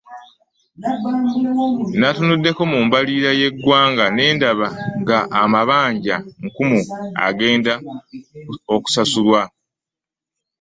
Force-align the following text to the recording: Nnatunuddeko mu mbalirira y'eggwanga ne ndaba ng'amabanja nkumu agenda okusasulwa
Nnatunuddeko 1.95 2.61
mu 2.71 2.79
mbalirira 2.85 3.31
y'eggwanga 3.39 4.05
ne 4.15 4.25
ndaba 4.35 4.67
ng'amabanja 5.01 6.15
nkumu 6.45 6.81
agenda 7.27 7.73
okusasulwa 8.75 9.41